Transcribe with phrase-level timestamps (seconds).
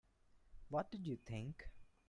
[0.69, 1.69] What did you think?